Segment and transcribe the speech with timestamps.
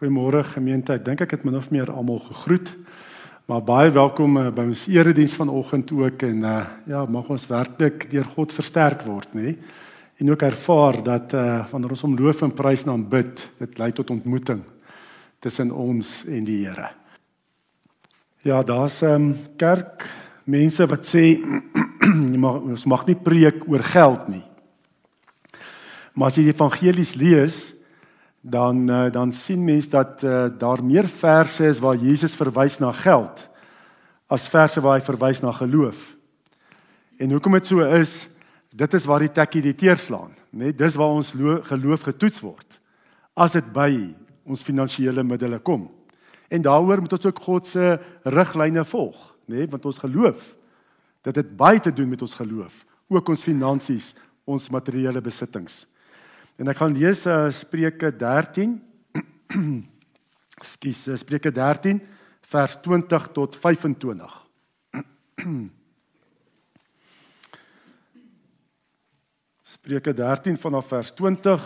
[0.00, 0.94] Goeiemôre gemeente.
[0.96, 2.70] Ek dink ek het min of meer almal gegroet.
[3.44, 6.52] Maar baie welkom uh, by ons erediens vanoggend ook en uh,
[6.88, 9.50] ja, mag ons werklik deur God versterk word, nê?
[10.16, 13.90] En ook ervaar dat uh, wanneer ons hom loof en prys en aanbid, dit lei
[13.92, 14.62] tot ontmoeting
[15.44, 16.88] tussen ons en die Here.
[18.40, 19.26] Ja, daar's 'n um,
[19.60, 20.08] kerk
[20.48, 21.36] mense wat sê
[22.44, 24.46] mag, ons mag nie preek oor geld nie.
[26.16, 27.74] Maar as jy die evangelies lees,
[28.40, 32.92] dan uh, dan sien mens dat uh, daar meer verse is waar Jesus verwys na
[32.92, 33.48] geld
[34.26, 35.98] as verse waar hy verwys na geloof.
[37.18, 38.28] En hoekom dit so is,
[38.70, 40.70] dit is waar die tekkie die teer slaan, né?
[40.70, 41.32] Nee, dis waar ons
[41.66, 42.78] geloof getoets word
[43.34, 43.90] as dit by
[44.44, 45.88] ons finansiële middele kom.
[46.50, 47.92] En daaroor moet ons ook God se
[48.24, 49.60] riglyne volg, né?
[49.60, 50.54] Nee, want ons geloof
[51.26, 54.14] dat dit baie te doen met ons geloof, ook ons finansies,
[54.48, 55.84] ons materiële besittings.
[56.60, 58.74] En ek gaan lees uh, Spreuke 13.
[60.60, 61.96] Ekskuus, uh, Spreuke 13
[62.52, 64.34] vers 20 tot 25.
[69.72, 71.64] Spreuke 13 vanaf vers 20.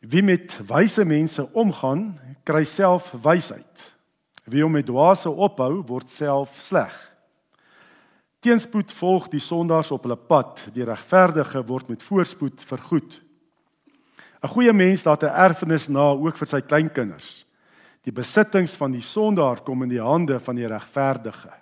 [0.00, 2.16] Wie met wyse mense omgaan,
[2.48, 3.92] kry self wysheid.
[4.48, 7.11] Wie hom met dwaase ophou, word self sleg.
[8.42, 13.20] Teenspoed volg die sondaars op hulle pad, die regverdige word met voorspoed vergoed.
[14.42, 17.46] 'n Goeie mens laat 'n erfenis na ook vir sy kleinkinders.
[18.02, 21.52] Die besittings van die sondaar kom in die hande van die regverdige.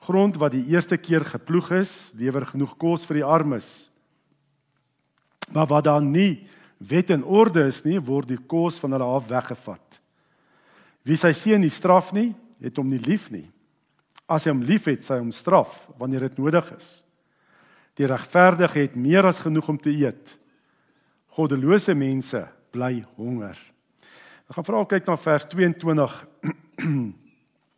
[0.00, 3.90] Grond wat die eerste keer geploeg is, lewer genoeg kos vir die armes.
[5.52, 6.48] Maar wat dan nie
[6.78, 10.00] wet en orde is nie, word die kos van hulle af weggevat.
[11.02, 13.50] Wie sy seun nie straf nie, het hom nie lief nie.
[14.26, 16.88] As hy hom liefhet, sy hom straf wanneer dit nodig is.
[17.96, 20.34] Die regverdige het meer as genoeg om te eet.
[21.36, 22.42] Goddelose mense
[22.74, 23.56] bly honger.
[24.46, 26.18] Ek gaan vra kyk na vers 22.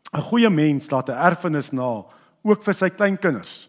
[0.09, 2.05] 'n Goeie mens laat 'n erfenis na
[2.43, 3.69] ook vir sy kleinkinders.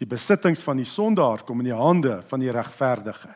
[0.00, 3.34] Die besittings van die sondaar kom in die hande van die regverdige.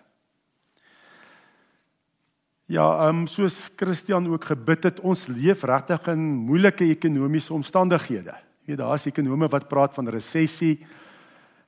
[2.66, 6.19] Ja, ehm um, soos Christian ook gebid het, ons leef regtig in
[6.49, 8.34] moeilike ekonomiese omstandighede.
[8.66, 10.81] Jy weet daar's ekonome wat praat van resessie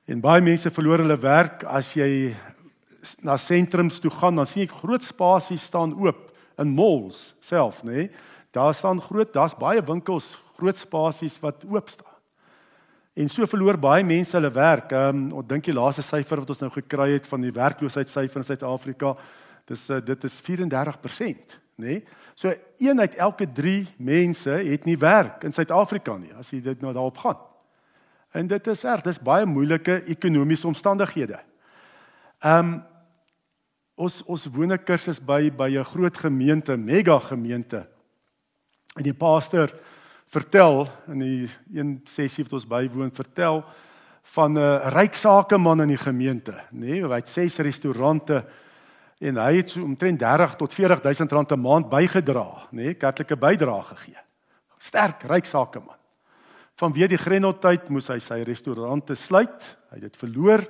[0.03, 2.33] en baie mense verloor hulle werk as jy
[3.23, 6.25] na sentrums toe gaan, dan sien ek groot spasies staan oop
[6.59, 7.93] in malls self, nê?
[7.93, 8.09] Nee?
[8.51, 12.17] Daar staan groot, daar's baie winkels, groot spasies wat oop staan.
[13.15, 14.91] En so verloor baie mense hulle werk.
[14.91, 18.43] Ehm um, ek dink die laaste syfer wat ons nou gekry het van die werkloosheidsyfer
[18.43, 19.15] in Suid-Afrika,
[19.71, 21.85] dis uh, dit is 34% nê?
[21.99, 22.03] Nee?
[22.39, 26.81] So een uit elke 3 mense het nie werk in Suid-Afrika nie as jy dit
[26.81, 27.39] nou daarop gaan.
[28.31, 31.41] En dit is reg, dis baie moeilike ekonomiese omstandighede.
[32.39, 32.79] Ehm um,
[33.99, 37.87] ons ons woon 'n kursus by by 'n groot gemeente, mega gemeente.
[38.95, 39.73] En die pastor
[40.27, 43.63] vertel in die een sessie wat ons bywoon, vertel
[44.23, 47.01] van 'n ryk sakeman in die gemeente, nê?
[47.01, 48.45] Nee, hy het ses restaurante
[49.19, 53.35] en hy het so omtrent 30 tot 40000 rand 'n maand bygedra, nê, nee, kerklike
[53.35, 54.21] bydrae gegee.
[54.79, 55.99] Sterk, ryk sakeman.
[56.79, 59.77] Vanweë die Grendeltyd moes hy sy restaurante sluit.
[59.91, 60.63] Hy het dit verloor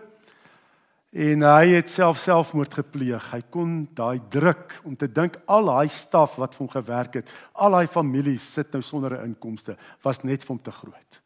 [1.13, 3.31] en hy het self selfmoord gepleeg.
[3.31, 7.29] Hy kon daai druk om te dink al daai staf wat vir hom gewerk het,
[7.53, 11.21] al daai families sit nou sonder 'n inkomste, was net vir hom te groot.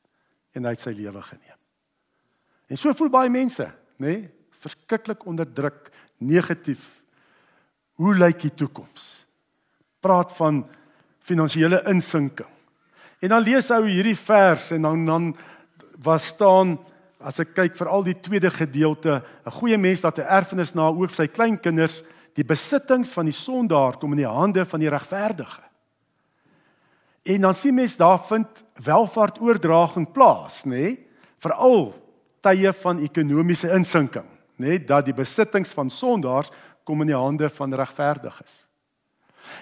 [0.55, 1.59] En hy het sy lewe geneem.
[2.69, 3.63] En so voel baie mense,
[3.99, 4.29] nê, nee,
[4.59, 7.02] verskriklik onderdruk, negatief
[7.93, 9.25] Hoe lyk die toekoms?
[9.99, 10.63] Praat van
[11.23, 12.49] finansiële insinking.
[13.23, 15.29] En dan lees ou hierdie vers en dan dan
[16.03, 16.77] was staan
[17.23, 20.87] as ek kyk vir al die tweede gedeelte, 'n goeie mens dat 'n erfenis na
[20.89, 22.03] ook sy kleinkinders,
[22.35, 25.61] die besittings van die sondaar kom in die hande van die regverdige.
[27.23, 28.47] En dan sien mens daar vind
[28.83, 30.69] welvaart oordraging plaas, nê?
[30.69, 31.07] Nee?
[31.39, 31.93] Veral
[32.41, 34.83] tye van ekonomiese insinking, nê, nee?
[34.83, 36.51] dat die besittings van sondaars
[36.83, 38.63] kom in die hande van regverdiges.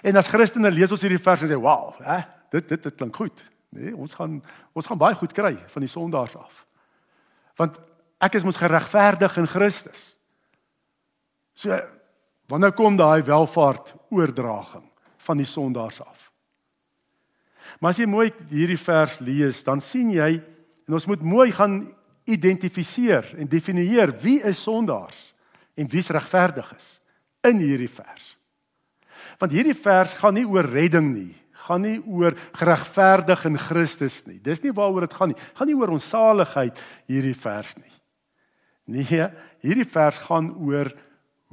[0.01, 3.15] En as Christene lees ons hierdie vers en sê, "Wow, hè, dit dit dit klink
[3.15, 6.65] goed." Nee, ons gaan ons gaan baie goed kry van die sondaars af.
[7.55, 7.79] Want
[8.19, 10.17] ek is mos geregverdig in Christus.
[11.53, 11.79] So
[12.47, 16.31] wanneer kom daai welvaart oordraging van die sondaars af?
[17.79, 20.43] Maar as jy mooi hierdie vers lees, dan sien jy
[20.87, 25.33] en ons moet mooi gaan identifiseer en definieer wie is sondaars
[25.75, 27.00] en wie's regverdig is
[27.47, 28.35] in hierdie vers.
[29.41, 31.35] Want hierdie vers gaan nie oor redding nie,
[31.67, 34.39] gaan nie oor geregverdig in Christus nie.
[34.43, 35.39] Dis nie waaroor dit gaan nie.
[35.57, 36.79] Gaan nie oor ons saligheid
[37.09, 37.93] hierdie vers nie.
[38.91, 39.27] Nee,
[39.63, 40.89] hierdie vers gaan oor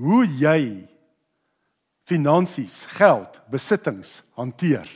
[0.01, 0.89] hoe jy
[2.09, 4.89] finansies, geld, besittings hanteer?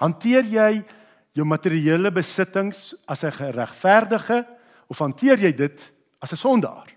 [0.00, 0.70] Hanteer jy
[1.36, 4.46] jou materiële besittings as 'n geregverdige
[4.88, 6.88] of hanteer jy dit as 'n sondaar?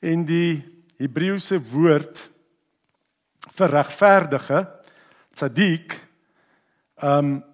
[0.00, 2.20] En die Hebreëse woord
[3.56, 4.64] vir regverdige,
[5.36, 6.00] tzaddik,
[7.02, 7.44] ehm um,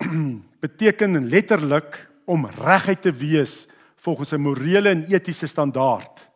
[0.64, 3.66] beteken letterlik om reguit te wees
[4.00, 6.28] volgens 'n morele en etiese standaard.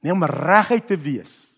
[0.00, 1.56] Nie om reguit te wees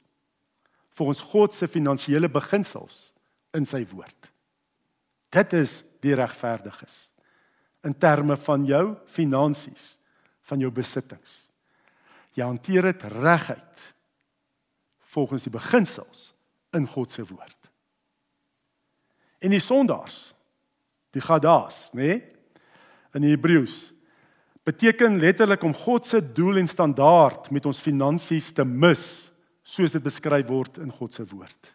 [0.94, 3.12] volgens God se finansiële beginsels
[3.52, 4.30] in sy woord.
[5.30, 7.10] Dit is die regverdiges
[7.84, 9.98] in terme van jou finansies,
[10.42, 11.50] van jou besittings.
[12.32, 13.94] Jy hanteer dit reguit
[15.14, 16.32] volgens die beginsels
[16.74, 17.70] in God se woord.
[19.38, 20.34] En die sondaars,
[21.14, 22.14] die gadaas, nê?
[22.18, 22.22] Nee,
[23.14, 23.92] in Hebreëus
[24.64, 29.04] beteken letterlik om God se doel en standaard met ons finansies te mis,
[29.62, 31.70] soos dit beskryf word in God se woord.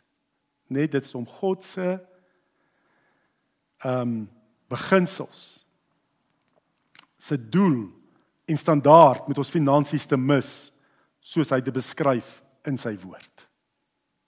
[0.73, 1.95] Net dit is om God se
[3.79, 4.19] ehm um,
[4.69, 5.63] beginsels
[7.17, 7.87] se doel
[8.45, 10.49] en standaard met ons finansies te mis,
[11.19, 12.35] soos hy dit beskryf
[12.69, 13.45] in sy woord.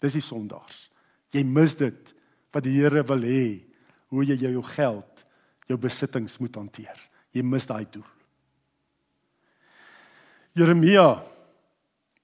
[0.02, 0.88] Dis die sondaars.
[1.32, 2.14] Jy mis dit
[2.52, 3.46] wat die Here wil hê,
[4.12, 5.24] hoe jy jou geld,
[5.70, 6.98] jou besittings moet hanteer.
[7.32, 8.08] Jy mis daai doel.
[10.58, 11.22] Jeremia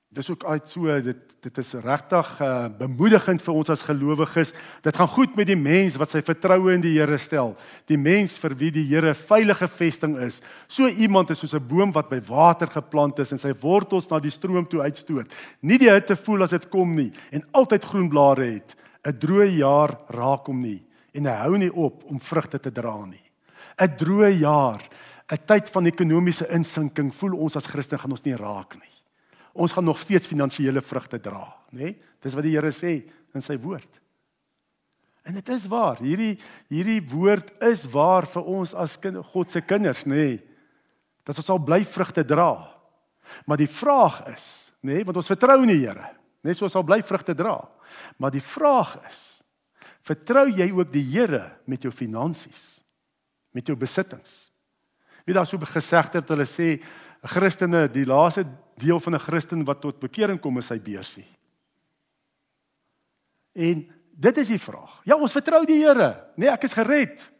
[0.10, 4.50] dis ook uit so dit dit is regtig uh, bemoedigend vir ons as gelowiges.
[4.84, 7.54] Dit gaan goed met die mens wat sy vertroue in die Here stel.
[7.88, 10.42] Die mens vir wie die Here veilige vesting is.
[10.68, 14.20] So iemand is soos 'n boom wat by water geplant is en sy wortels na
[14.20, 15.32] die stroom toe uitstoot.
[15.62, 18.76] Nie die hitte voel as dit kom nie en altyd groen blare het.
[19.06, 20.84] 'n Droë jaar raak hom nie
[21.14, 23.24] en hy hou nie op om vrugte te dra nie.
[23.80, 24.82] 'n Droë jaar
[25.32, 28.97] 'n tyd van ekonomiese insinking voel ons as Christen gaan ons nie raak nie.
[29.58, 31.96] Ons gaan nog steeds finansiële vrugte dra, nê?
[32.22, 33.00] Dis wat die Here sê
[33.34, 33.90] in sy woord.
[35.28, 36.00] En dit is waar.
[36.00, 36.38] Hierdie
[36.72, 40.38] hierdie woord is waar vir ons as kind, God se kinders, nê?
[41.28, 42.52] Dat ons sal bly vrugte dra.
[43.50, 44.46] Maar die vraag is,
[44.86, 46.14] nê, want ons vertrou in die Here,
[46.48, 47.58] net so ons sal bly vrugte dra.
[48.22, 49.24] Maar die vraag is,
[50.08, 52.78] vertrou jy ook die Here met jou finansies?
[53.52, 54.48] Met jou besittings?
[55.28, 56.78] Wie daar so gesegde het hulle sê
[57.28, 58.46] Christene, die laaste
[58.78, 61.26] deel van 'n Christen wat tot bekering kom is sy beursie.
[63.54, 65.02] En dit is die vraag.
[65.04, 66.24] Ja, ons vertrou die Here.
[66.36, 67.32] Nee, ek is gered.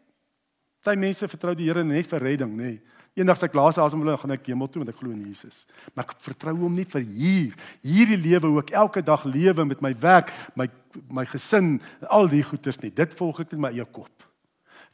[0.84, 2.64] Party mense vertrou die Here net vir redding, nê.
[2.64, 2.82] Nee.
[3.18, 5.64] Eendag se klasse as om hulle gaan ek hemel toe want ek glo in Jesus.
[5.96, 9.94] Maar ek vertrou hom nie vir hier, hierdie lewe ek elke dag lewe met my
[10.02, 10.70] werk, my
[11.14, 11.76] my gesin,
[12.10, 12.90] al die goeders nie.
[12.90, 14.24] Dit volg ek net my eie kop.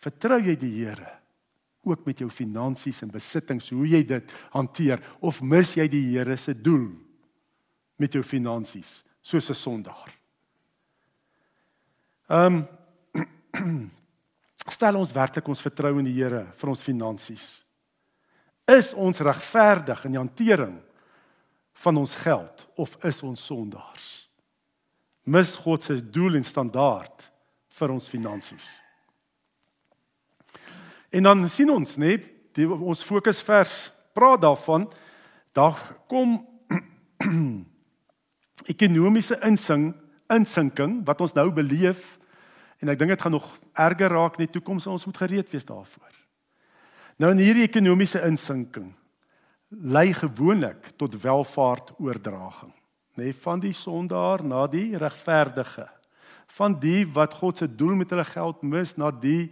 [0.04, 1.22] Vertrou jy die Here?
[1.83, 6.38] Ook met jou finansies en besittings, hoe jy dit hanteer of mis jy die Here
[6.38, 6.91] se doel
[8.00, 10.12] met jou finansies soos 'n sondaar?
[12.30, 12.63] Ehm
[13.13, 13.91] um,
[14.75, 17.63] stel ons werklik ons vertrou in die Here vir ons finansies.
[18.68, 20.77] Is ons regverdig in die hantering
[21.83, 24.30] van ons geld of is ons sondaars?
[25.24, 27.31] Mis God se doel en standaard
[27.68, 28.82] vir ons finansies?
[31.13, 32.25] En dan sien ons net
[32.57, 34.88] die ons fokusvers praat daarvan
[35.54, 35.77] daar
[36.10, 36.39] kom
[38.74, 39.92] ekonomiese insing
[40.33, 42.02] insinking wat ons nou beleef
[42.81, 43.47] en ek dink dit gaan nog
[43.78, 46.14] erger raak in die toekoms ons moet gereed wees daarvoor.
[47.21, 48.90] Nou in hierdie ekonomiese insinking
[49.69, 52.73] lei gewoonlik tot welvaartoordraging,
[53.18, 55.87] nê, nee, van die sondaar na die regverdige,
[56.57, 59.52] van die wat God se doel met hulle geld mis na die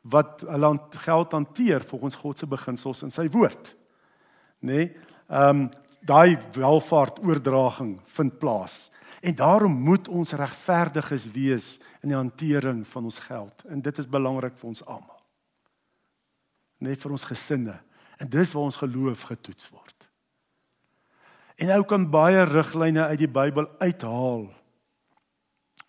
[0.00, 3.76] wat hulle geld hanteer volgens God se beginsels in sy woord.
[4.60, 4.72] Nê?
[4.72, 4.90] Nee,
[5.28, 5.68] ehm um,
[6.00, 8.90] daai welvaart oordraging vind plaas.
[9.20, 13.64] En daarom moet ons regverdiges wees in die hantering van ons geld.
[13.68, 15.20] En dit is belangrik vir ons almal.
[16.80, 17.76] Net vir ons gesinne.
[18.16, 20.08] En dis waar ons geloof getoets word.
[21.60, 24.48] En ou kan baie riglyne uit die Bybel uithaal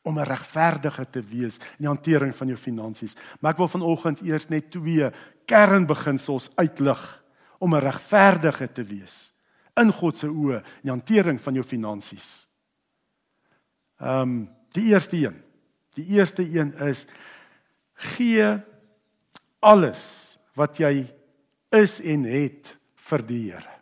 [0.02, 3.16] om 'n regverdige te wees in die hantering van jou finansies.
[3.40, 5.12] Maar ek wil vanoggend eers net twee
[5.46, 7.24] kernbeginsels uitlig
[7.60, 9.34] om 'n regverdige te wees
[9.80, 12.48] in God se oë in die hantering van jou finansies.
[14.00, 15.42] Ehm um, die eerste een.
[15.94, 17.06] Die eerste een is
[17.94, 18.62] gee
[19.60, 21.12] alles wat jy
[21.70, 23.76] is en het vir die Here.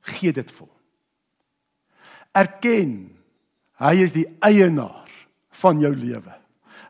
[0.00, 0.80] Gee dit vir hom.
[2.34, 2.94] Erken
[3.82, 5.03] hy is die eienaar
[5.60, 6.34] van jou lewe.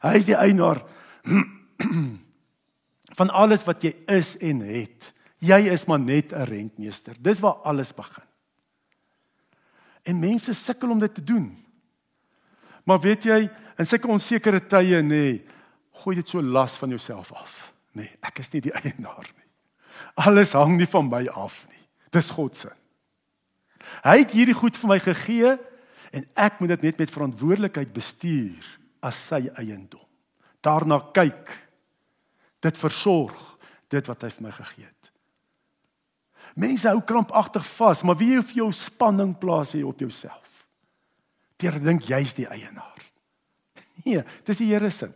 [0.04, 0.82] Hy is die eienaar
[3.18, 5.10] van alles wat jy is en het.
[5.44, 7.16] Jy is maar net 'n rentmeester.
[7.20, 8.24] Dis waar alles begin.
[10.02, 11.64] En mense sukkel om dit te doen.
[12.84, 15.44] Maar weet jy, in sulke onsekere tye nê, nee,
[16.04, 17.72] gooi dit so las van jouself af.
[17.92, 19.48] Nee, ek is nie die eienaar nie.
[20.14, 21.80] Alles hang nie van my af nie.
[22.10, 22.70] Dis God se.
[24.04, 25.56] Hy het hierdie goed vir my gegee
[26.14, 28.66] en ek moet dit net met verantwoordelikheid bestuur
[29.04, 30.02] as sy eiendom.
[30.64, 31.50] Daarna kyk.
[32.64, 33.40] Dit versorg
[33.92, 35.10] dit wat hy vir my gegee het.
[36.54, 40.42] Mense hou krampagtig vas, maar wie vir jou spanning plaas hier op jouself?
[41.58, 42.92] Deur dink jy's die eienaar.
[44.04, 45.06] Nee, dis die Here se.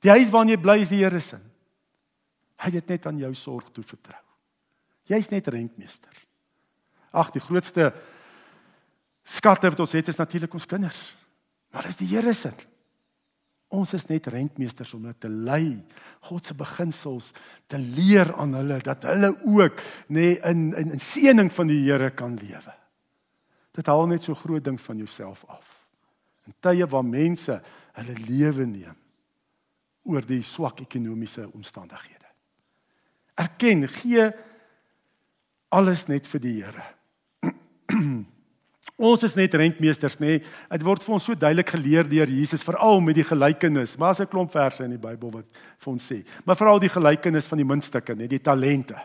[0.00, 1.36] Die huis waarin jy bly is die Here se.
[2.60, 4.20] Hy het dit net aan jou sorg toe vertrou.
[5.10, 6.16] Jy's net rentmeester.
[7.12, 7.90] Ag, die grootste
[9.30, 11.00] skatte wat ons het is natuurlik ons kinders.
[11.70, 12.50] Maar dis die Here se.
[13.70, 15.78] Ons is net rentmeesters om hulle te lei,
[16.26, 17.30] God se beginsels
[17.70, 19.78] te leer aan hulle dat hulle ook
[20.10, 22.74] nê nee, in in in seëning van die Here kan lewe.
[23.78, 25.68] Dit haal net so groot ding van jouself af.
[26.50, 27.60] In tye waar mense
[28.00, 28.98] hulle lewe neem
[30.10, 32.26] oor die swak ekonomiese omstandighede.
[33.38, 34.30] Erken, gee
[35.70, 36.86] alles net vir die Here.
[39.00, 40.38] Ons is net rentmeesters, nê?
[40.38, 40.42] Nee.
[40.76, 43.96] Dit word vir ons so duidelik geleer deur Jesus, veral met die gelykenis.
[43.98, 45.46] Maar as 'n klomp verse in die Bybel wat
[45.78, 48.96] vir ons sê, maar veral die gelykenis van die muntstukke, nê, die talente.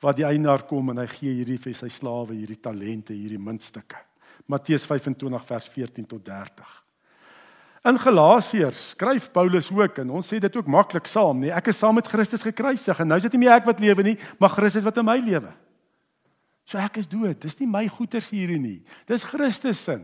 [0.00, 3.96] Wat die eienaar kom en hy gee hierdie vir sy slawe hierdie talente, hierdie muntstukke.
[4.46, 6.84] Matteus 25 vers 14 tot 30.
[7.86, 11.78] In Galasiërs skryf Paulus ook en ons sê dit ook maklik saam, nee, ek is
[11.78, 14.50] saam met Christus gekruisig en nou is dit nie meer ek wat lewe nie, maar
[14.50, 15.52] Christus wat in my lewe.
[16.66, 17.38] So ek is dood.
[17.42, 18.78] Dis nie my goeders hierdie nie.
[19.06, 19.98] Dis Christus se.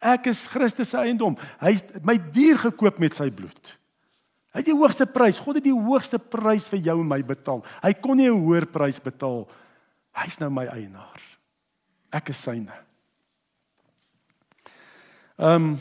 [0.00, 1.36] Ek is Christus se eiendom.
[1.60, 3.76] Hy het my duur gekoop met sy bloed.
[4.50, 5.38] Hy het die hoogste prys.
[5.38, 7.62] God het die hoogste prys vir jou en my betaal.
[7.84, 9.46] Hy kon nie 'n hoër prys betaal.
[10.12, 11.20] Hy's nou my eienaar.
[12.12, 12.74] Ek is syne.
[15.38, 15.78] Ehm um,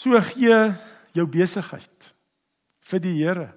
[0.00, 0.56] So gee
[1.12, 2.12] jou besigheid
[2.88, 3.50] vir die Here.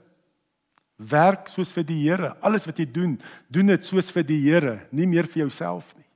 [1.10, 2.36] Werk soos vir die Here.
[2.42, 3.18] Alles wat jy doen,
[3.52, 6.08] doen dit soos vir die Here, nie meer vir jouself nie.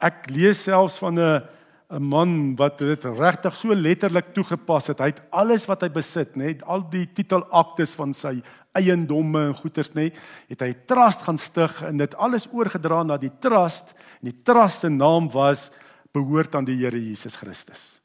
[0.00, 1.42] Ek lees selfs van 'n
[1.90, 5.00] 'n man wat dit regtig so letterlik toegepas het.
[5.00, 8.36] Hy het alles wat hy besit, net al die titelaktes van sy
[8.78, 10.14] eiendomme en goederes, net
[10.48, 14.42] het hy 'n trust gaan stig en dit alles oorgedra na die trust en die
[14.44, 15.70] trust se naam was
[16.12, 17.99] behoort aan die Here Jesus Christus.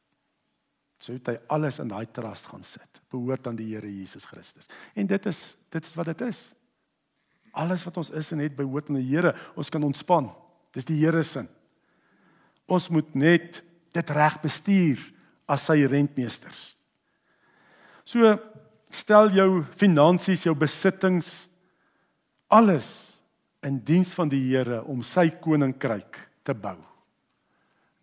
[1.06, 3.02] So het hy alles in daai trust gaan sit.
[3.14, 4.66] Behoort aan die Here Jesus Christus.
[4.98, 6.48] En dit is dit is wat dit is.
[7.54, 9.36] Alles wat ons is en het behoort aan die Here.
[9.54, 10.32] Ons kan ontspan.
[10.74, 11.46] Dis die Here se.
[12.66, 13.62] Ons moet net
[13.94, 15.04] dit reg bestuur
[15.46, 16.74] as sy rentmeesters.
[18.06, 18.34] So
[18.90, 21.46] stel jou finansies, jou besittings
[22.50, 22.90] alles
[23.66, 26.80] in diens van die Here om sy koninkryk te bou.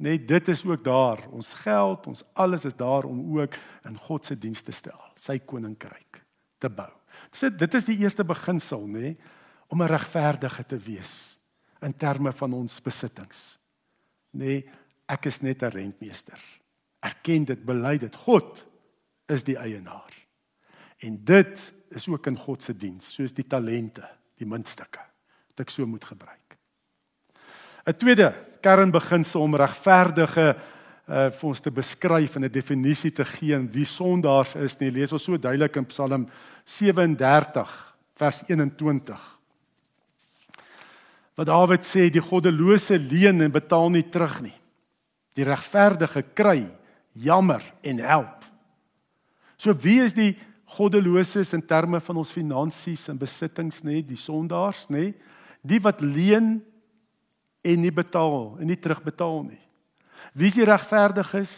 [0.03, 1.21] Net dit is ook daar.
[1.31, 3.55] Ons geld, ons alles is daar om ook
[3.87, 6.23] in God se diens te stel, sy koninkryk
[6.59, 6.91] te bou.
[7.31, 9.15] Dit dit is die eerste beginsel, nê,
[9.69, 11.39] om 'n regverdige te wees
[11.83, 13.59] in terme van ons besittings.
[14.35, 14.63] Nê,
[15.07, 16.41] ek is net 'n rentmeester.
[17.01, 18.17] Erken dit, bely dit.
[18.17, 18.67] God
[19.29, 20.13] is die eienaar.
[20.99, 25.01] En dit is ook in God se diens, soos die talente, die muntstukke
[25.49, 26.42] wat ek so moet gebruik.
[27.87, 30.57] 'n Tweede kernbeginsel om regverdige
[31.09, 34.91] uh vir ons te beskryf en 'n definisie te gee en wie sondaars is nie.
[34.91, 36.29] Lees ons so duidelik in Psalm
[36.65, 39.39] 37 vers 21.
[41.35, 44.55] Wat Dawid sê, die goddelose leen en betaal nie terug nie.
[45.35, 46.69] Die regverdige kry
[47.13, 48.45] jammer en help.
[49.57, 54.87] So wie is die goddeloses in terme van ons finansies en besittings nê, die sondaars
[54.89, 55.13] nê?
[55.63, 56.63] Die wat leen
[57.63, 59.61] en nie betaal en nie terugbetaal nie.
[60.35, 61.53] Wie is die regverdig is?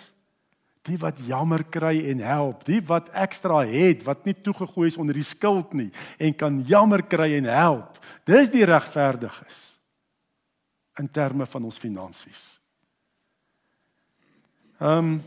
[0.84, 5.16] Die wat jammer kry en help, die wat ekstra het, wat nie toegegooi is onder
[5.16, 5.88] die skuld nie
[6.20, 7.96] en kan jammer kry en help.
[8.28, 9.78] Dis die regverdiges
[11.00, 12.44] in terme van ons finansies.
[14.80, 15.22] Ehm um,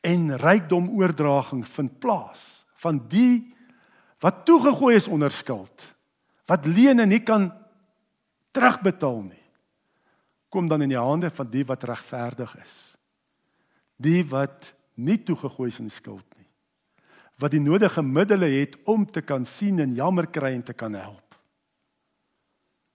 [0.00, 3.54] en rykdom oordraging vind plaas van die
[4.22, 5.82] wat toegegooi is onder skuld,
[6.46, 7.50] wat leen en nie kan
[8.56, 9.44] terugbetaal nie.
[10.48, 12.76] Kom dan in die hande van die wat regverdig is.
[13.96, 16.46] Die wat nie toegegooi is in skuld nie.
[17.38, 20.94] Wat die nodige middele het om te kan sien en jammer kry en te kan
[20.94, 21.36] help.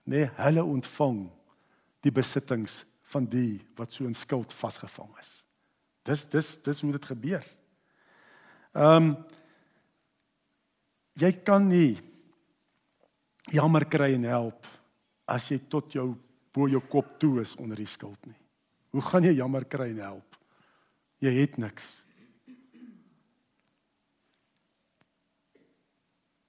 [0.03, 1.29] Nee, hulle ontvang
[2.03, 2.81] die besittings
[3.13, 5.43] van die wat so in skuld vasgevang is.
[6.03, 7.45] Dis dis dis hoe dit gebeur.
[8.73, 9.15] Ehm um,
[11.13, 12.01] jy kan nie
[13.53, 14.65] jammer kry en help
[15.25, 16.13] as jy tot jou
[16.53, 18.37] bo jou kop toe is onder die skuld nie.
[18.93, 20.37] Hoe gaan jy jammer kry en help?
[21.23, 22.03] Jy het niks.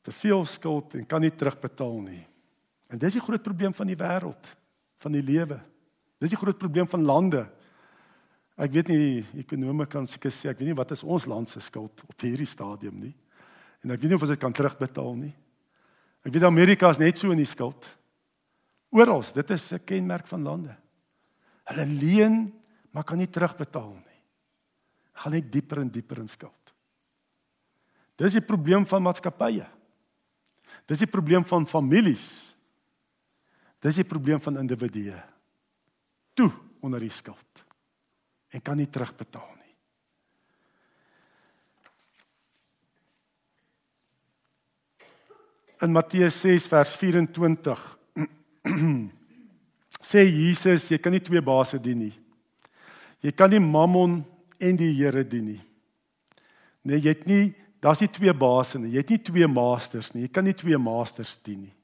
[0.04, 2.24] Te veel skuld en kan nie terugbetaal nie.
[2.92, 4.50] En dis die groot probleem van die wêreld,
[5.00, 5.56] van die lewe.
[6.20, 7.46] Dis die groot probleem van lande.
[8.60, 11.62] Ek weet nie ekonome kan seker sê ek weet nie wat is ons land se
[11.64, 13.14] skuld op hierdie stadium nie.
[13.82, 15.32] En ek weet nie of ons dit kan terugbetaal nie.
[16.24, 17.88] Ek weet Amerika is net so in die skuld.
[18.94, 20.76] Oral, dit is 'n kenmerk van lande.
[21.64, 24.22] Hulle leen, maar kan nie terugbetaal nie.
[25.12, 26.74] Gaan net dieper en dieper in skuld.
[28.16, 29.66] Dis die probleem van maatskappye.
[30.86, 32.56] Dis die probleem van families.
[33.80, 35.22] Dis die probleem van individue.
[36.34, 37.64] Toe onder die skuld
[38.48, 39.74] en kan nie terugbetaal nie.
[45.80, 47.98] In Matteus 6 vers 24
[50.10, 52.14] sê Jesus jy kan nie twee baase dien nie.
[53.24, 54.22] Jy kan nie Mammon
[54.60, 55.62] en die Here dien nie.
[56.84, 57.44] Nee, jy het nie
[57.84, 58.94] daar's nie twee baase nie.
[58.94, 60.24] Jy het nie twee masters nie.
[60.24, 61.74] Jy kan nie twee masters dien nie.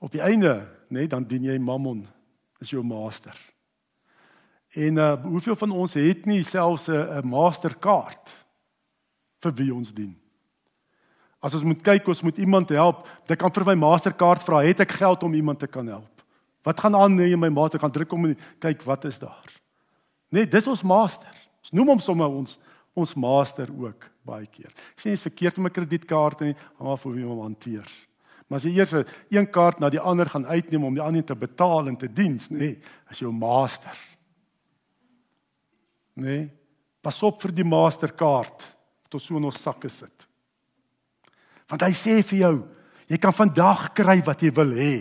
[0.00, 2.06] Op die einde, nê, nee, dan dien jy Mammon
[2.60, 3.36] as jou master.
[4.76, 8.30] En uh hoeveel van ons het nie selfs 'n masterkaart
[9.40, 10.19] vir wie ons dien?
[11.40, 14.82] As ons moet kyk, ons moet iemand help, dan kan vir my masterkaart vra, het
[14.84, 16.24] ek geld om iemand te kan help?
[16.66, 19.48] Wat gaan aan nee, my master kan druk om kyk wat is daar?
[20.30, 21.32] Nee, dis ons master.
[21.64, 22.58] Ons noem hom sommer ons
[22.98, 24.68] ons master ook baie keer.
[24.92, 27.86] Ek sê is verkeerd om 'n kredietkaart nie, maar vir wie om hanteer.
[28.48, 28.92] Maar as jy eers
[29.30, 32.50] een kaart na die ander gaan uitneem om die ander te betaal en te diens,
[32.50, 32.78] nee,
[33.08, 33.96] as jou master.
[36.14, 36.50] Nee.
[37.00, 38.66] Pas op vir die masterkaart
[39.02, 40.26] wat ons so in ons sakke sit.
[41.70, 42.54] Want hy sê vir jou,
[43.10, 44.94] jy kan vandag kry wat jy wil hê.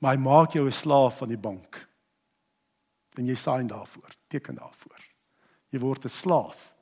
[0.00, 1.88] Maar hy maak jou 'n slaaf van die bank.
[3.18, 5.00] En jy sign daarvoor, teken daarvoor.
[5.70, 6.72] Jy word 'n slaaf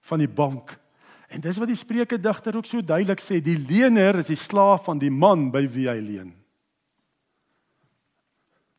[0.00, 0.78] van die bank.
[1.28, 4.84] En dis wat die Spreuke digter ook so duidelik sê, die lener is die slaaf
[4.84, 6.34] van die man by wie hy leen.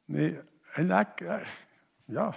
[0.06, 0.40] Nee,
[0.76, 1.22] en ek
[2.08, 2.34] ja,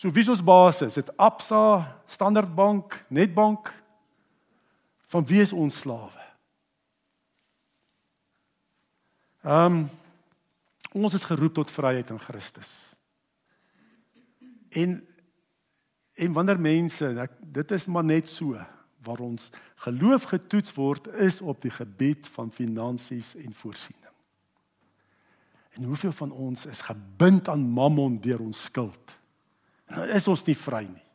[0.00, 0.94] So wie is ons basis?
[0.96, 3.68] Dit Absa, Standard Bank, Nedbank.
[5.10, 6.26] Van wie is ons slawe?
[9.42, 9.88] Ehm um,
[10.90, 12.70] ons is geroep tot vryheid in Christus.
[14.70, 14.98] En
[16.20, 18.58] en wanneer mense, ek, dit is maar net so
[19.06, 19.46] waar ons
[19.86, 24.12] geloof getoets word is op die gebied van finansies en voorsiening.
[25.78, 29.14] En hoeveel van ons is gebind aan Mammon deur ons skuld?
[29.88, 31.06] Nou is ons nie vry nie.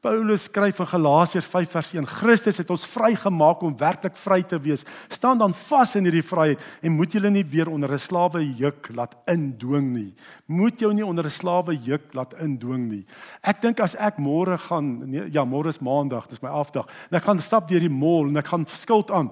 [0.00, 4.56] Paulus skryf in Galasiërs 5 vers 1: Christus het ons vrygemaak om werklik vry te
[4.56, 4.86] wees.
[5.12, 8.88] Staan dan vas in hierdie vryheid en moet julle nie weer onder 'n slawe juk
[8.94, 10.14] laat indwing nie.
[10.46, 13.06] Moet jou nie onder 'n slawe juk laat indwing nie.
[13.42, 16.86] Ek dink as ek môre gaan nee, ja, môre is maandag, dis my afdag.
[17.10, 19.30] En ek gaan stap deur die mall en ek gaan skuld aan.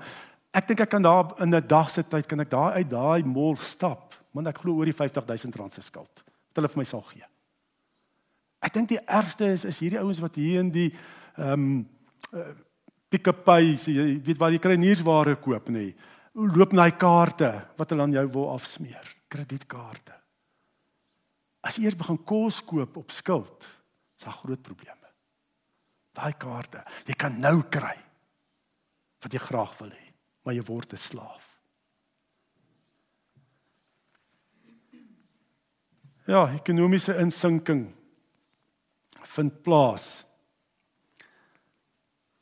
[0.52, 3.24] Ek dink ek kan daar in 'n dag se tyd kan ek daar uit daai
[3.24, 6.12] mall stap, want ek glo oor die 50000 rand se skuld.
[6.48, 7.24] Wat hulle vir my sal gee.
[8.60, 10.90] Ek dink die ergste is is hierdie ouens wat hier in die
[11.36, 11.88] ehm um,
[12.32, 12.54] uh,
[13.08, 15.88] pick-up pays, jy weet waar jy kry nuusware koop nê.
[15.88, 15.94] Nee.
[16.38, 20.12] Loop na hy kaarte wat hulle aan jou wil afsmeer, kredietkaarte.
[21.64, 23.66] As jy eers begin kos koop op skuld,
[24.18, 25.08] is daar groot probleme.
[26.14, 27.96] Daai kaarte, jy kan nou kry
[29.24, 30.04] wat jy graag wil hê,
[30.44, 31.44] maar jy word 'n slaaf.
[36.28, 37.97] Ja, ekonomiese insinking
[39.38, 40.24] vind plaas.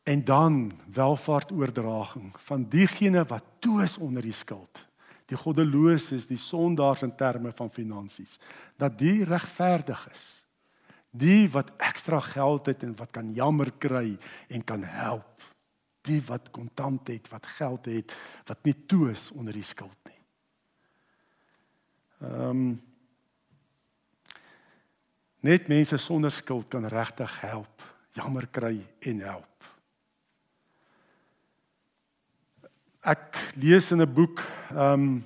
[0.02, 4.84] En dan welvaartoordraging van diegene wat toe is onder die skuld.
[5.26, 8.38] Die goddeloses, die sondaars in terme van finansies,
[8.78, 10.24] dat die regverdig is.
[11.10, 14.16] Die wat ekstra geld het en wat kan jammer kry
[14.48, 15.42] en kan help.
[16.06, 18.14] Die wat kontant het, wat geld het,
[18.46, 20.20] wat nie toe is onder die skuld nie.
[22.20, 22.68] Ehm um,
[25.46, 27.84] Net mense sonder skuld kan regtig help,
[28.16, 29.68] jammer kry en help.
[33.06, 35.24] Ek lees in 'n boek ehm um,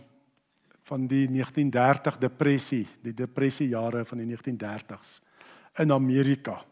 [0.91, 5.21] van die 1930 depressie, die depressiejare van die 1930s
[5.79, 6.65] in Amerika.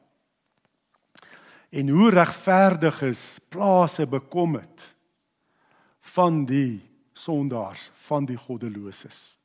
[1.71, 4.95] En hoe regverdig is plase bekom het
[6.01, 6.83] van die
[7.13, 9.38] sondaars, van die goddeloses.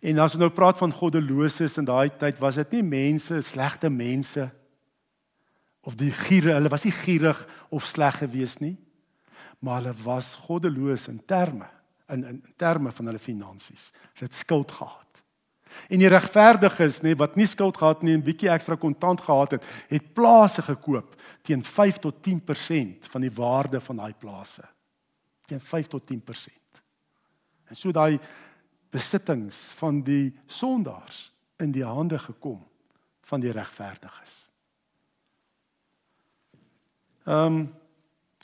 [0.00, 3.90] En as ons nou praat van goddeloses in daai tyd, was dit nie mense, slegte
[3.92, 4.46] mense
[5.84, 7.40] of die giere, hulle was nie gierig
[7.72, 8.76] of sleg gewees nie,
[9.60, 11.68] maar hulle was goddeloos in terme.
[12.10, 13.92] in in terme van hulle finansies.
[14.14, 15.22] Hulle het skuld gehad.
[15.88, 19.66] En die regverdiges nê wat nie skuld gehad nie en bietjie ekstra kontant gehad het,
[19.88, 21.14] het plase gekoop
[21.46, 24.66] teen 5 tot 10% van die waarde van daai plase.
[25.46, 26.82] Teen 5 tot 10%.
[27.70, 28.18] En so daai
[28.90, 31.28] besittings van die sondaars
[31.62, 32.60] in die hande gekom
[33.30, 34.48] van die regverdiges.
[37.28, 37.60] Ehm um,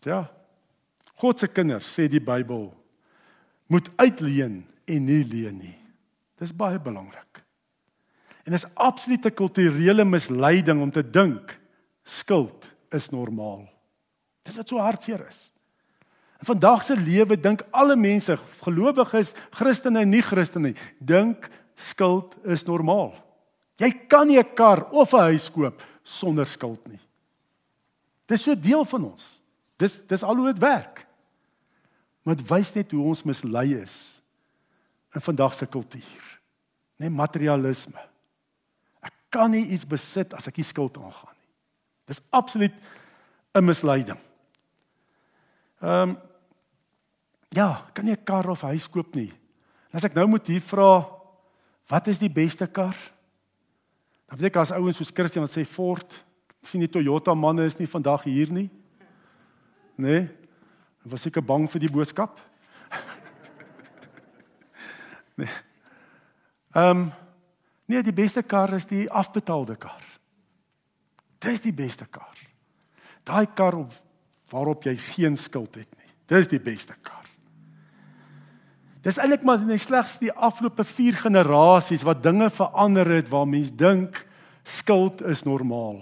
[0.06, 0.26] ja.
[1.16, 2.68] God se kinders sê die Bybel
[3.72, 5.78] moet uitleen en nie leen nie.
[6.38, 7.40] Dis baie belangrik.
[8.44, 11.56] En dis absolute kulturele misleiding om te dink
[12.04, 13.64] skuld is normaal.
[14.46, 15.48] Dis wat so hartseer is.
[16.40, 23.14] In vandag se lewe dink alle mense, gelowiges, Christene en nie-Christene, dink skuld is normaal.
[23.76, 27.00] Jy kan nie 'n kar of 'n huis koop sonder skuld nie.
[28.26, 29.40] Dis so deel van ons.
[29.76, 31.06] Dis dis al hoe dit werk.
[32.22, 34.20] Maar dit wys net hoe ons mislei is
[35.14, 36.24] in vandag se kultuur.
[36.96, 38.00] Net materialisme.
[39.00, 41.50] Ek kan nie iets besit as ek nie skuld aangaan nie.
[42.06, 42.74] Dis absoluut
[43.54, 44.18] 'n misleiding.
[45.86, 46.18] Ehm um,
[47.48, 49.30] ja, kan nie 'n kar of huis koop nie.
[49.90, 51.06] En as ek nou moet hier vra
[51.88, 52.96] wat is die beste kar?
[54.26, 56.24] Dan weet ek as ouens soos Christian wat sê Ford,
[56.62, 58.70] sien die Toyota manne is nie vandag hier nie.
[59.96, 60.28] Nee.
[61.04, 62.40] Was seker bang vir die boodskap?
[65.38, 65.48] nee.
[66.74, 67.12] Ehm um,
[67.86, 70.02] nee, die beste kar is die afbetaalde kar.
[71.38, 72.34] Dis die beste kar.
[73.22, 74.05] Daai kar op
[74.50, 76.12] waarop jy geen skuld het nie.
[76.26, 77.24] Dis die beste kar.
[79.06, 83.74] Dis eintlik maar net slegs die afgelope 4 generasies wat dinge verander het waar mense
[83.74, 84.24] dink
[84.66, 86.00] skuld is normaal.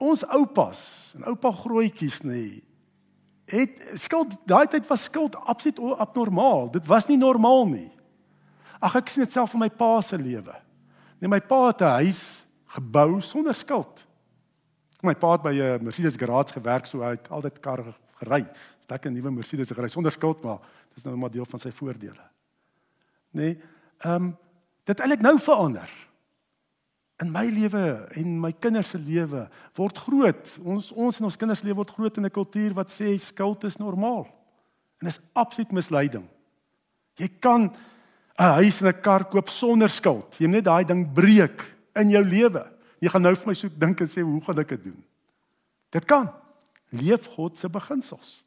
[0.00, 0.80] Ons oupas
[1.14, 2.62] en oupa grootjies nê
[3.50, 6.68] het skuld daai tyd was skuld absoluut abnormaal.
[6.70, 7.88] Dit was nie normaal nie.
[8.78, 10.54] Ag ek sien dit self in my pa se lewe.
[11.20, 14.06] Nee my pa het 'n huis gebou sonder skuld.
[15.02, 18.46] My pa het by 'n Mercedes garage gewerk so hy het altyd karre gery.
[18.88, 20.58] Lekker nuwe Mercedes gery sonder skuld maar
[20.94, 22.24] dis nou maar deel van sy voordele.
[23.30, 23.58] Nee,
[23.98, 24.36] ehm um,
[24.84, 25.90] dit eintlik nou verander.
[27.22, 30.58] In my lewe en my kinders se lewe word groot.
[30.64, 33.76] Ons ons en ons kinders lewe word groot in 'n kultuur wat sê skuld is
[33.76, 34.26] normaal.
[35.00, 36.26] En dis absoluut misleiding.
[37.16, 37.72] Jy kan
[38.38, 40.36] 'n huis en 'n kar koop sonder skuld.
[40.38, 42.66] Jy net daai ding breek in jou lewe.
[43.00, 44.98] Jy gaan nou vir my soek dink en sê hoe gaan ek dit doen?
[45.90, 46.28] Dit kan.
[46.90, 48.40] Leef God se beginsels.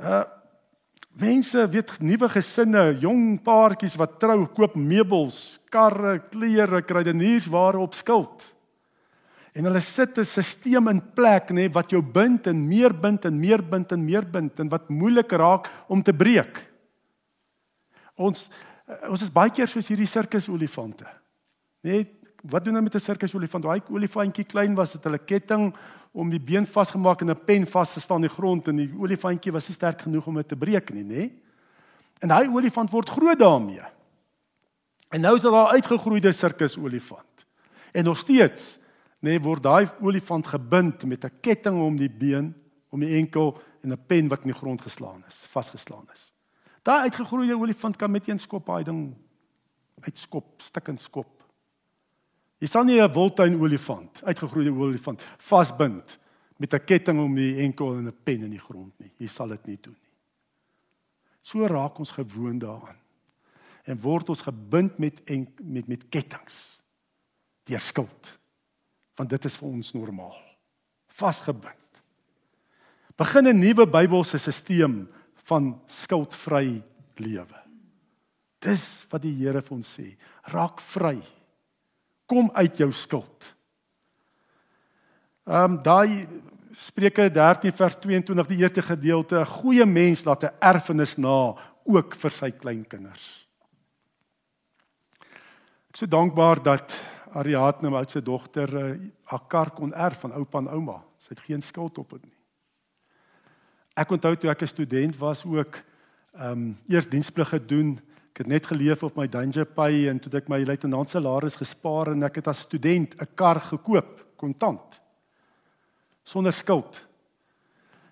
[0.00, 0.24] Uh
[1.16, 8.44] mense weet nuwe gesinne, jong paartjies wat trou, koop meubels, karre, klere, kruideniersware op skuld.
[9.56, 13.40] En hulle sit 'n stelsel in plek nê wat jou bind en meer bind en
[13.40, 16.60] meer bind en meer bind en wat moeilik raak om te breek.
[18.16, 18.50] Ons
[19.08, 21.06] ons is baie keer soos hierdie sirkus olifante.
[21.82, 22.12] Net
[22.50, 23.64] wat doen hulle met 'n sirkus olifant?
[23.64, 25.74] Daai olifantjie klein was dit hulle ketting
[26.12, 28.92] om die been vasgemaak en 'n pen vas te staan in die grond en die
[28.98, 31.30] olifantjie was nie sterk genoeg om dit te breek nie, nê?
[32.20, 33.82] En daai olifant word groot daarmee.
[35.10, 37.46] En nou is daar 'n uitgegroeide sirkus olifant.
[37.92, 38.78] En nog steeds,
[39.20, 42.54] nê, word daai olifant gebind met 'n ketting om die been,
[42.90, 46.32] om die enkel en 'n pen wat in die grond geslaan is, vasgeslaan is.
[46.82, 49.14] Daai uitgegroeide olifant kan met een skop daai ding
[50.00, 51.35] uitskop, stikkend skop.
[52.58, 56.18] Jy sal nie 'n woltuin olifant, uitgegroeide olifant vasbind
[56.58, 59.12] met 'n ketting om die enkel en 'n pen in die grond nie.
[59.18, 60.12] Jy sal dit nie doen nie.
[61.40, 62.96] So raak ons gewoond daaraan.
[63.84, 66.80] En word ons gebind met en, met met kettinge
[67.64, 68.38] deur skuld.
[69.16, 70.36] Want dit is vir ons normaal.
[71.06, 72.02] Vasgebind.
[73.16, 75.06] Begin 'n nuwe Bybelse stelsel
[75.44, 76.82] van skuldvry
[77.16, 77.62] lewe.
[78.58, 80.16] Dis wat die Here vir ons sê.
[80.42, 81.22] Raak vry.
[82.26, 83.56] Kom uit jou skuld.
[85.46, 86.26] Ehm um, daai
[86.76, 92.14] Spreuke 13 vers 22 die eerste gedeelte, 'n goeie mens laat 'n erfenis na ook
[92.14, 93.48] vir sy kleinkinders.
[95.88, 96.92] Ek so dankbaar dat
[97.32, 101.02] Ariadne my oudste dogter eh, haar kar kon erf van oupa en ouma.
[101.18, 102.36] Sy het geen skuld op dit nie.
[103.96, 105.80] Ek onthou toe ek 'n student was ook
[106.34, 108.00] ehm um, eers diensplig gedoen
[108.36, 112.10] Ek het net geleef op my danger pay en toe ek my luitenant salaris gespaar
[112.12, 115.00] en ek het as student 'n kar gekoop, kontant.
[116.22, 117.00] Sonder skuld.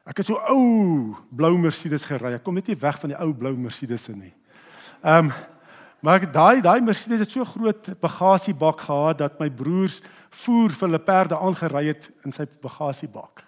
[0.06, 2.32] Ek het so ou blou Mercedes gery.
[2.32, 4.32] Ek kom net nie weg van die ou blou Mercedes nie.
[5.04, 5.32] Ehm um,
[6.00, 10.98] maar daai daai Mercedes het so groot bagasiebak gehad dat my broers voer vir hulle
[10.98, 13.44] perde aangery het in sy bagasiebak.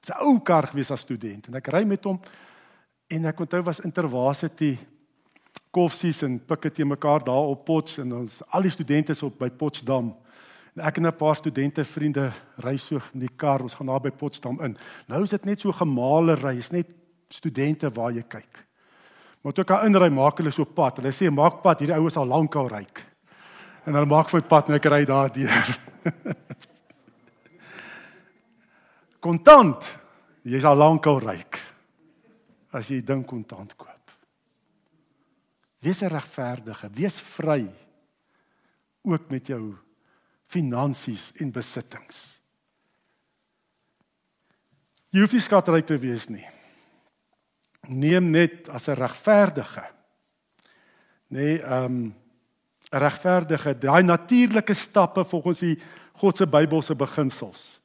[0.00, 2.20] Dis 'n ou kar gewees as student en ek ry met hom
[3.10, 4.76] En ek onthou was intervarsity
[5.70, 9.38] koffsies en pikke te mekaar daar op Pots en ons al die studente is op
[9.38, 10.14] by Potsdam.
[10.76, 14.00] En ek en 'n paar studente vriende ry so in die kar, ons gaan daar
[14.00, 14.76] by Potsdam in.
[15.08, 16.94] Nou is dit net so gemale ry, is net
[17.28, 18.66] studente waar jy kyk.
[19.42, 20.96] Maar toe ek daar inry, maak hulle so pad.
[20.96, 23.06] Hulle sê maak pad, hierdie oues al lankal ryk.
[23.86, 25.78] En hulle maak vir pad en ek ry daar deur.
[29.20, 29.98] kontant.
[30.42, 31.60] Jy's al lankal ryk.
[32.72, 33.99] As jy dink kontant koop.
[35.80, 37.70] Wees 'n regverdige, wees vry
[39.02, 39.76] ook met jou
[40.46, 42.40] finansies en besittings.
[45.10, 46.46] Jy hoef nie skatryk te wees nie.
[47.88, 49.84] Neem net as 'n regverdige.
[51.28, 52.14] Nee, ehm um,
[52.92, 55.78] 'n regverdige, daai natuurlike stappe volgens die
[56.12, 57.80] God se Bybelse beginsels.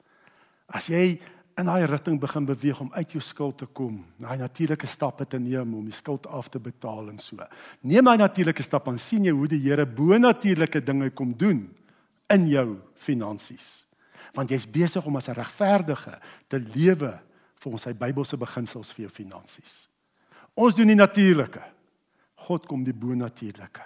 [0.66, 1.22] As jy
[1.56, 5.40] in daai rigting begin beweeg om uit jou skuld te kom, daai natuurlike stappe te
[5.40, 7.40] neem om die skuld af te betaal en so.
[7.88, 11.70] Neem daai natuurlike stap en sien jy hoe die Here bo-natuurlike dinge kom doen
[12.34, 12.68] in jou
[13.08, 13.86] finansies.
[14.36, 17.20] Want jy's besig om as 'n regverdige te lewe
[17.64, 19.88] volgens sy Bybelse beginsels vir jou finansies.
[20.56, 21.62] Ons doen die natuurlike.
[22.36, 23.82] God kom die bo-natuurlike.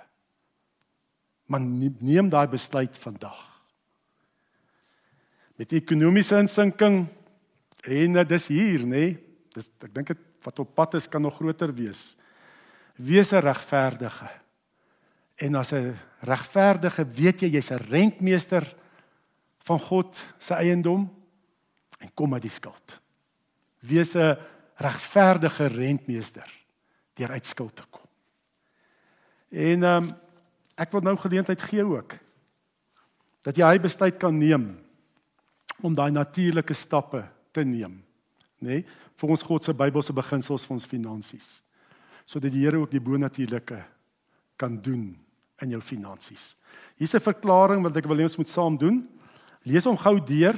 [1.45, 1.62] Maar
[1.99, 3.62] neem daai besluit vandag.
[5.55, 7.08] Met ekonomiese insinking
[7.82, 8.88] En uh, dis hier, nê?
[8.88, 9.18] Nee?
[9.56, 12.15] Dis ek dink dit wat op pad is kan nog groter wees.
[12.96, 14.30] Wees 'n regverdige.
[15.36, 18.76] En as 'n regverdige weet jy jy's 'n rentmeester
[19.63, 21.10] van God se eiendom
[22.00, 23.00] en kom uit die skuld.
[23.80, 24.38] Wees 'n
[24.76, 26.48] regverdige rentmeester
[27.13, 28.08] deur uit skuld te kom.
[29.50, 30.15] En um,
[30.76, 32.15] ek wil nou geleentheid gee ook
[33.42, 34.80] dat jy hy besluit kan neem
[35.82, 38.00] om daai natuurlike stappe te neem,
[38.60, 38.82] nê?
[38.82, 38.86] Nee,
[39.20, 41.48] vir ons God se Bybelse beginsels vir ons finansies.
[42.30, 43.82] Sodat die Here ook die bonatuurlike
[44.60, 45.18] kan doen
[45.64, 46.56] in jou finansies.
[46.96, 49.08] Hier's 'n verklaring wat ek wil hê ons moet saam doen.
[49.64, 50.56] Lees hom gou deur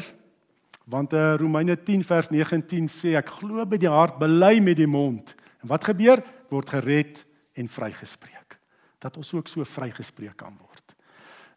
[0.85, 4.87] want uh, Romeine 10 vers 19 sê ek glo by die hart, bely met die
[4.89, 5.35] mond.
[5.61, 6.23] En wat gebeur?
[6.49, 8.57] Word gered en vrygespreek.
[8.99, 10.95] Dat ons ook so vrygespreek kan word.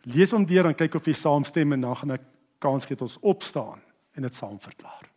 [0.05, 2.29] Lees hom deur en kyk of jy saamstem en dan gaan ek
[2.61, 3.81] kans gee dat ons opstaan
[4.15, 5.14] en dit saam verklaar.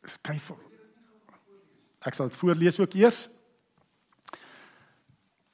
[0.00, 0.56] Kyk
[2.00, 3.26] ek sal dit voorlees ook eers.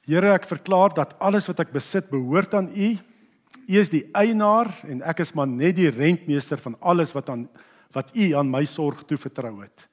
[0.07, 2.89] Here ek verklaar dat alles wat ek besit behoort aan U.
[3.67, 7.47] U is die eienaar en ek is maar net die rentmeester van alles wat aan
[7.95, 9.87] wat U aan my sorg toevertrou het.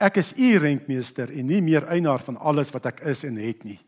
[0.00, 3.64] Ek is U rentmeester en nie meer eienaar van alles wat ek is en het
[3.64, 3.78] nie.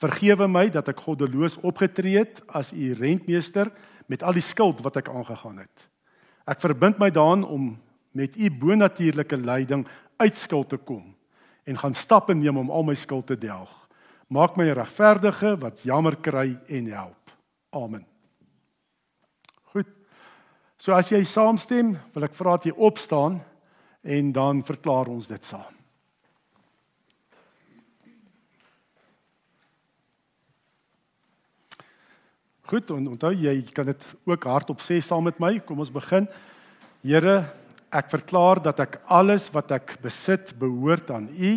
[0.00, 3.70] Vergewe my dat ek goddeloos opgetree het as U rentmeester
[4.10, 5.86] met al die skuld wat ek aangegaan het.
[6.48, 7.76] Ek verbind my daaraan om
[8.12, 11.14] met u bonatuurlike leiding uit skuld te kom
[11.64, 13.70] en gaan stappe neem om al my skuld te delg.
[14.30, 17.34] Maak my regverdige wat jammer kry en help.
[17.70, 18.06] Amen.
[19.72, 19.86] Goed.
[20.78, 23.40] So as jy saamstem, wil ek vra dat jy opstaan
[24.02, 25.76] en dan verklaar ons dit saam.
[32.70, 35.56] Goed, en onthou jy kan dit ook hardop sê saam met my.
[35.66, 36.28] Kom ons begin.
[37.02, 37.50] Here,
[37.90, 41.52] ek verklaar dat ek alles wat ek besit behoort aan U.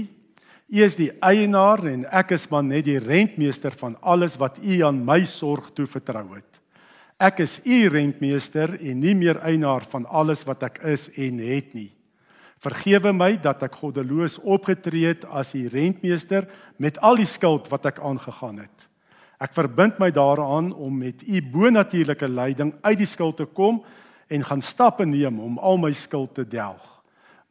[0.74, 4.80] U is die eienaar en ek is maar net die rentmeester van alles wat U
[4.88, 6.62] aan my sorg toevertrou het.
[7.22, 11.76] Ek is U rentmeester en nie meer eienaar van alles wat ek is en het
[11.78, 11.91] nie.
[12.63, 16.48] Vergewe my dat ek goddeloos opgetree het as U rentmeester
[16.82, 18.89] met al die skuld wat ek aangegaan het.
[19.43, 23.84] Ek verbind my daaraan om met U bonatuurlike leiding uit die skuld te kom
[24.34, 26.82] en gaan stappe neem om al my skuld te delg.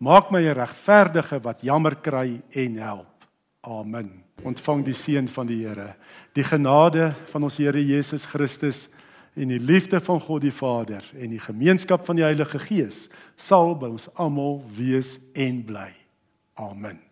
[0.02, 3.26] Maak my 'n regverdige wat jammer kry en help.
[3.60, 4.24] Amen.
[4.42, 5.94] Ontvang die seën van die Here.
[6.34, 8.88] Die genade van ons Here Jesus Christus
[9.34, 13.76] en die liefde van God die Vader en die gemeenskap van die Heilige Gees sal
[13.78, 15.92] by ons almal wees en bly.
[16.54, 17.11] Amen.